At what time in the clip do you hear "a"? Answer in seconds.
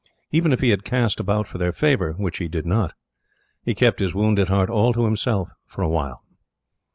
5.83-5.89